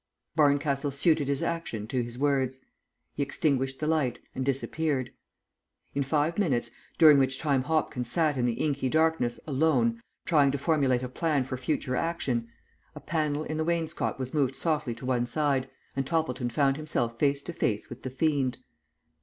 Barncastle 0.35 0.89
suited 0.89 1.27
his 1.27 1.43
action 1.43 1.85
to 1.85 2.01
his 2.01 2.17
words. 2.17 2.57
He 3.13 3.21
extinguished 3.21 3.79
the 3.79 3.85
light 3.85 4.17
and 4.33 4.43
disappeared. 4.43 5.13
In 5.93 6.01
five 6.01 6.39
minutes, 6.39 6.71
during 6.97 7.19
which 7.19 7.37
time 7.37 7.61
Hopkins 7.65 8.09
sat 8.09 8.35
in 8.35 8.47
the 8.47 8.53
inky 8.55 8.89
darkness 8.89 9.39
alone 9.45 10.01
trying 10.25 10.49
to 10.53 10.57
formulate 10.57 11.03
a 11.03 11.07
plan 11.07 11.43
for 11.43 11.55
future 11.55 11.95
action, 11.95 12.47
a 12.95 12.99
panel 12.99 13.43
in 13.43 13.57
the 13.57 13.63
wainscot 13.63 14.17
was 14.17 14.33
moved 14.33 14.55
softly 14.55 14.95
to 14.95 15.05
one 15.05 15.27
side 15.27 15.69
and 15.95 16.07
Toppleton 16.07 16.49
found 16.49 16.77
himself 16.77 17.19
face 17.19 17.43
to 17.43 17.53
face 17.53 17.87
with 17.91 18.01
the 18.01 18.09
fiend. 18.09 18.57